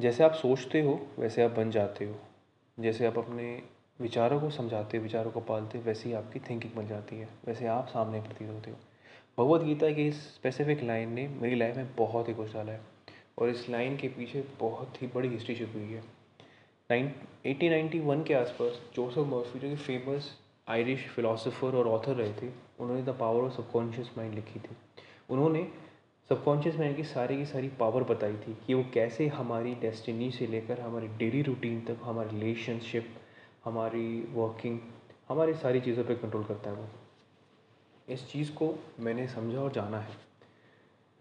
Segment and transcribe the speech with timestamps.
[0.00, 2.14] जैसे आप सोचते हो, वैसे आप बन जाते हो।
[2.80, 3.62] जैसे आप अपने
[4.00, 7.28] विचारों को समझाते हो, विचारों को पालते हो, वैसे ही आपकी थिंकिंग बन जाती है।
[7.46, 8.76] वैसे आप सामने प्रतीत होते हो।
[9.38, 12.80] भगवत गीता की इस स्पेसिफिक लाइन ने मेरी लाइफ में बहुत ही कुछ डाला है।
[13.38, 16.00] और इस लाइन के पीछे बहुत ही बड़ी हिस्ट्री छुपी हुई है।
[16.90, 17.14] नाइन
[17.46, 20.38] एटीन नाइन्टी वन के आसपास जोसफ मर्फी जो कि फ़ेमस
[20.68, 24.76] आयरिश फिलोसोफर और ऑथर रहे थे, उन्होंने the power of subconscious mind लिखी थी।
[25.30, 25.68] उन्होंने
[26.30, 30.46] सबकॉन्शियस माइंड की सारी की सारी पावर बताई थी कि वो कैसे हमारी डेस्टिनी से
[30.46, 33.06] लेकर हमारी डेली रूटीन तक, हमारी रिलेशनशिप
[33.64, 34.78] हमारी वर्किंग
[35.28, 36.86] हमारी सारी चीज़ों पे कंट्रोल करता है वो।
[38.08, 40.14] इस चीज़ को मैंने समझा और जाना है।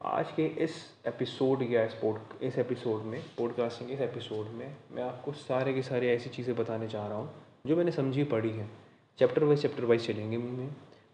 [0.01, 0.75] आज के इस
[1.07, 5.81] एपिसोड या इस पोड इस एपिसोड में पॉडकास्टिंग इस एपिसोड में, मैं आपको सारे के
[5.81, 7.29] सारे ऐसी चीज़ें बताने चाह रहा हूँ,
[7.67, 8.69] जो मैंने समझी पढ़ी हैं।
[9.19, 10.69] चैप्टर वाइज चैप्टर वाइज चलेंगे में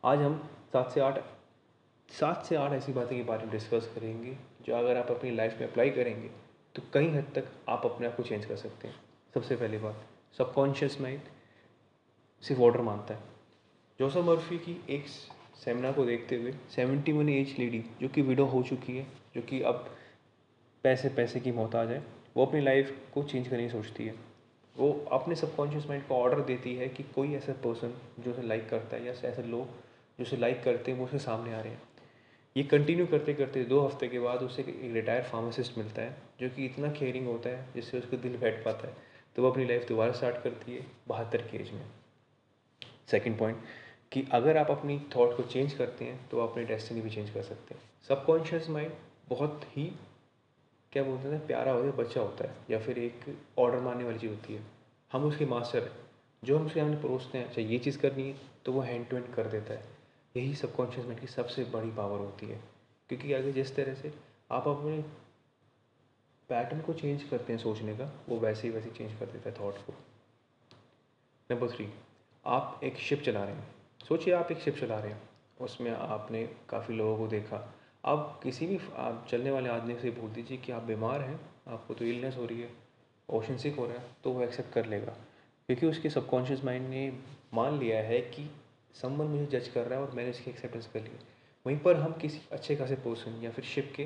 [0.05, 0.38] आज हम
[0.73, 1.23] सात से आठ
[2.09, 5.59] सात से आठ ऐसी बातें के बारे में डिस्कस करेंगे, जो अगर आप अपनी लाइफ
[5.62, 6.30] में अप्लाई करेंगे
[6.76, 8.95] तो कई हद तक आप अपने आप को चेंज कर सकते हैं।
[9.34, 10.06] सबसे पहली बात
[10.38, 11.22] सबकॉन्शियस माइंड
[12.44, 13.23] सिर्फ़ ऑर्डर मानता है।
[14.00, 15.08] जोसफ मर्फी की एक
[15.56, 19.42] सेमिनार को देखते हुए सेवेंटी वन एज लेडी जो कि विडो हो चुकी है, जो
[19.42, 19.90] कि अब
[20.84, 22.03] पैसे पैसे की मोहताज है,
[22.38, 24.16] वो अपनी लाइफ को चेंज करने की सोचती है।
[24.75, 28.69] वो अपने सबकॉन्शियस माइंड को ऑर्डर देती है कि कोई ऐसा पर्सन जो उसे लाइक
[28.69, 29.67] करता है या ऐसे लोग
[30.19, 31.81] जो उसे लाइक करते हैं, वो उसे सामने आ रहे हैं।
[32.56, 36.50] ये कंटिन्यू करते करते दो हफ़्ते के बाद उसे एक रिटायर फार्मासिस्ट मिलता है, जो
[36.50, 38.94] कि इतना केयरिंग होता है, जिससे उसका दिल बैठ पाता है।
[39.36, 41.86] तो वो अपनी लाइफ दोबारा स्टार्ट करती है बहत्तर की एज में।
[43.12, 43.58] सेकेंड पॉइंट
[44.12, 47.30] कि अगर आप अपनी थॉट को चेंज करते हैं तो आप अपनी डेस्टिनी भी चेंज
[47.30, 48.92] कर सकते हैं। सबकॉन्शियस माइंड
[49.30, 49.92] बहुत ही,
[50.94, 54.19] क्या बोलते हैं, प्यारा होता है, बच्चा होता है, या फिर एक ऑर्डर मारने वाली
[54.19, 54.62] चीज़ होती है।
[55.12, 55.92] हम उसके मास्टर हैं।
[56.44, 59.16] जो हम उसके सामने परोसते हैं अच्छा ये चीज़ करनी है तो वो हैंड टू
[59.16, 59.84] हैंड कर देता है।
[60.38, 62.61] यही सबकॉन्शियस माइंड की सबसे बड़ी पावर होती है।
[63.09, 64.14] क्योंकि अगर जिस तरह से
[64.52, 65.02] आप अपने
[66.50, 69.56] पैटर्न को चेंज करते हैं सोचने का, वो वैसे ही वैसे चेंज कर देता है
[69.59, 69.94] थॉट को।
[71.52, 71.94] नंबर थ्री
[72.45, 73.75] आप एक शिप चला रहे हैं।
[74.09, 75.29] सोचिए आप एक शिप चला रहे हैं।
[75.62, 77.73] उसमें आपने काफ़ी लोगों को देखा।
[78.06, 81.94] आप किसी भी, आप चलने वाले आदमी से बोल दीजिए कि आप बीमार हैं, आपको
[81.94, 82.73] तो इलनेस हो रही है
[83.29, 85.13] ओशन सिक हो रहा है तो वो एक्सेप्ट कर लेगा।
[85.67, 87.19] क्योंकि उसके सबकॉन्शियस माइंड ने
[87.53, 88.52] मान लिया है कि
[89.01, 91.11] समवन मुझे जज कर रहा है और मैंने इसकी एक्सेप्टेंस कर ली
[91.66, 94.06] वहीं पर हम किसी अच्छे खासे पर्सन या फिर शिप के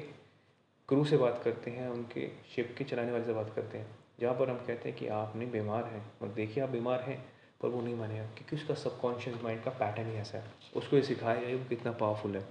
[0.90, 3.88] क्रू से बात करते हैं, उनके शिप के चलाने वाले से बात करते हैं,
[4.20, 7.26] जहाँ पर हम कहते हैं कि आप नहीं, बीमार हैं। और देखिए, आप बीमार हैं,
[7.62, 11.02] पर वो नहीं मानेगा क्योंकि उसका सबकॉन्शियस माइंड का पैटर्न ही ऐसा है। उसको ये
[11.04, 12.46] सिखाया जाए वो कितना पावरफुल है।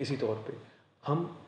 [0.00, 0.56] इसी तौर पे
[1.06, 1.44] हम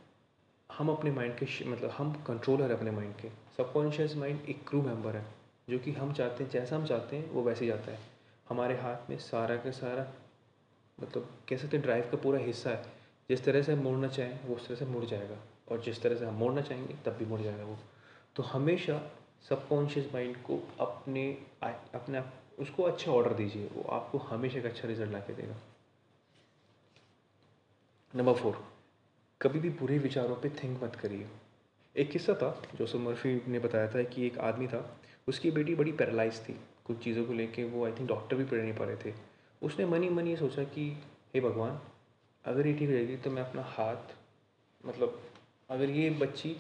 [0.71, 4.83] हम अपने माइंड के मतलब हम कंट्रोलर है अपने माइंड के। सबकॉन्शियस माइंड एक क्रू
[4.83, 5.25] मेंबर है,
[5.71, 7.99] जो कि हम चाहते हैं, जैसा हम चाहते हैं, वो वैसे ही जाता है।
[8.50, 10.12] हमारे हाथ में सारा का सारा
[11.03, 12.93] मतलब कह सकते हैं ड्राइव का पूरा हिस्सा है।
[13.28, 15.37] जिस तरह से हम मोड़ना चाहें, वो उस तरह से मुड़ जाएगा।
[15.69, 17.78] और जिस तरह से हम मोड़ना चाहेंगे, तब भी मुड़ जाएगा वो।
[18.37, 19.10] तो हमेशा
[19.49, 24.89] सबकॉन्शियस माइंड को अपने अपने आप, उसको अच्छा ऑर्डर दीजिए। वो आपको हमेशा एक अच्छा
[24.89, 25.55] रिज़ल्ट ला के देगा।
[28.16, 28.65] नंबर फोर
[29.43, 31.28] कभी भी बुरे विचारों पे थिंक मत करिए।
[31.97, 34.97] एक किस्सा था, जो मर्फी ने बताया था कि एक आदमी था,
[35.28, 36.60] उसकी बेटी बड़ी पैरालाइज थी।
[36.91, 39.15] कुछ चीज़ों को लेके वो आई थिंक डॉक्टर भी पढ़ नहीं पा रहे थे।
[39.62, 40.87] उसने मनी मनी ये सोचा कि,
[41.34, 41.78] हे भगवान,
[42.45, 44.15] अगर ये ठीक हो जाएगी तो मैं अपना हाथ
[44.84, 45.21] मतलब
[45.71, 46.56] अगर ये बच्ची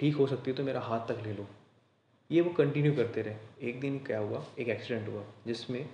[0.00, 1.46] ठीक हो सकती है तो मेरा हाथ तक ले लो।
[2.30, 4.44] ये वो कंटिन्यू करते रहे। एक दिन क्या हुआ?
[4.58, 5.88] एक एक्सीडेंट हुआ, जिसमें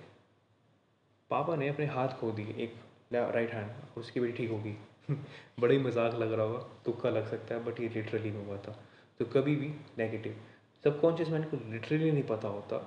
[1.29, 2.75] पापा ने अपने हाथ खो दिए, एक
[3.13, 4.75] राइट हैंड उसकी बेटी ठीक होगी।
[5.59, 8.57] बड़ा ही मज़ाक लग रहा होगा, तुक्का लग सकता है बट ये लिटरली में हुआ
[8.57, 8.79] था।
[9.19, 10.41] तो कभी भी नेगेटिव
[10.83, 12.77] सबकॉन्शियस माइंड को लिटरली नहीं पता होता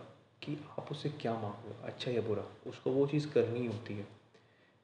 [0.45, 4.07] कि आप उससे क्या मांगो अच्छा या बुरा, उसको वो चीज़ करनी होती है।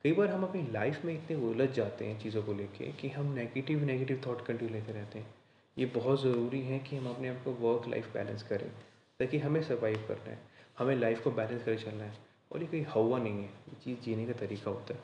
[0.04, 3.26] कई बार हम अपनी लाइफ में इतने उलझ जाते हैं चीज़ों को लेके कि हम
[3.26, 5.34] नेगेटिव नेगेटिव थॉट कंटिन्यू लेते रहते हैं।
[5.78, 8.70] ये बहुत ज़रूरी है कि हम अपने आप को वर्क लाइफ बैलेंस करें,
[9.18, 10.38] ताकि हमें सर्वाइव करना है,
[10.78, 12.18] हमें लाइफ को बैलेंस करके चलना है,
[12.52, 15.00] और ये कोई हवा नहीं है, ये चीज़ जीने का तरीका होता है।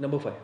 [0.00, 0.36] नंबर फाइव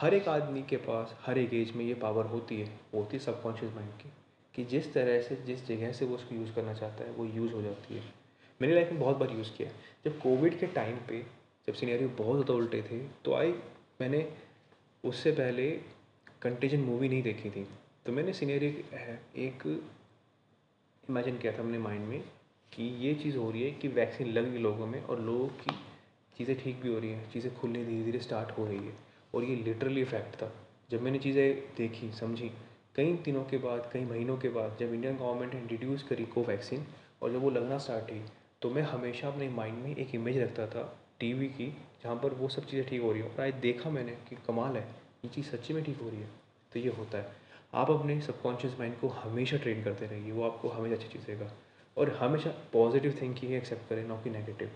[0.00, 3.16] हर एक आदमी के पास, हर एक एज में ये पावर होती है, वो होती
[3.16, 4.12] है सबकॉन्शियस माइंड की,
[4.54, 7.52] कि जिस तरह से, जिस जगह से वो उसको यूज़ करना चाहता है, वो यूज़
[7.52, 8.19] हो जाती है।
[8.60, 9.68] मैंने लाइफ में बहुत बार यूज़ किया
[10.04, 11.20] जब कोविड के टाइम पे,
[11.68, 13.54] जब सीनियर बहुत ज़्यादा उल्टे थे तो आई
[14.00, 14.26] मैंने
[15.04, 15.70] उससे पहले
[16.42, 17.66] कंटेजन मूवी नहीं देखी थी।
[18.06, 19.66] तो मैंने सीनियर एक
[21.04, 22.20] इमेजिन किया था अपने माइंड में
[22.72, 25.74] कि ये चीज़ हो रही है कि वैक्सीन लग गई लोगों में और लोगों की
[26.36, 28.92] चीज़ें ठीक भी हो रही हैं, चीज़ें खुलने धीरे धीरे स्टार्ट हो रही है।
[29.34, 30.52] और ये लिटरली इफ़ेक्ट था।
[30.90, 32.50] जब मैंने चीज़ें देखी, समझी,
[32.96, 36.86] कई दिनों के बाद, कई महीनों के बाद, जब इंडियन गवर्नमेंट ने इंट्रोड्यूस करी कोवैक्सीन
[37.22, 38.22] और जब वो लगना स्टार्ट हुई
[38.62, 40.82] तो मैं हमेशा अपने माइंड में एक इमेज रखता था
[41.20, 41.66] टीवी की,
[42.02, 44.76] जहाँ पर वो सब चीज़ें ठीक हो रही हो। और आज देखा मैंने कि कमाल
[44.76, 44.82] है,
[45.24, 46.28] ये चीज़ सच्ची में ठीक हो रही है।
[46.72, 47.32] तो ये होता है।
[47.74, 51.50] आप अपने सबकॉन्शियस माइंड को हमेशा ट्रेन करते रहिए, वो आपको हमेशा अच्छी चीज़ देगा।
[51.96, 54.70] और हमेशा पॉजिटिव थिंकिंग एक्सेप्ट करें, ना कि नेगेटिव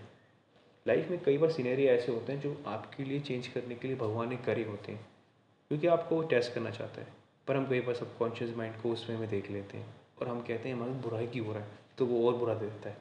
[0.85, 3.97] लाइफ में कई बार सीनरी ऐसे होते हैं जो आपके लिए चेंज करने के लिए
[3.97, 5.07] भगवान ने करे होते हैं,
[5.71, 7.07] क्योंकि आपको वो टेस्ट करना चाहता है।
[7.47, 10.69] पर हम कई बार सबकॉन्शियस माइंड को उसमें में देख लेते हैं और हम कहते
[10.69, 11.69] हैं, हमारे बुरा ही क्यों हो रहा है?
[11.97, 12.97] तो वो और बुरा दे देता है।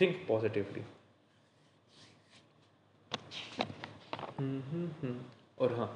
[0.00, 0.84] थिंक पॉजिटिवली
[5.58, 5.88] और हाँ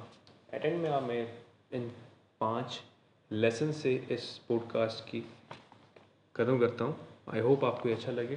[0.53, 1.21] अटेंड में मैं
[1.73, 1.89] इन
[2.41, 2.79] पाँच
[3.31, 5.23] लेसन से इस पॉडकास्ट की
[6.35, 6.95] कदम करता हूँ।
[7.33, 8.35] आई होप आपको अच्छा लगे।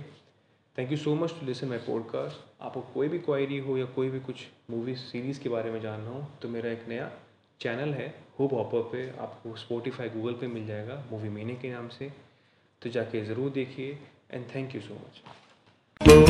[0.79, 4.11] Thank you so much to listen my podcast आपको कोई भी क्वायरी हो या कोई
[4.11, 7.11] भी कुछ मूवी सीरीज़ के बारे में जानना हो तो मेरा एक नया
[7.61, 8.09] चैनल है।
[8.39, 12.13] होप हॉपर पे, आपको स्पोटिफाई गूगल पे मिल जाएगा मूवी मीनिंग के नाम से।
[12.83, 13.99] तो जाके ज़रूर देखिए।
[14.31, 15.23] And thank you so much
[16.05, 16.30] Boom.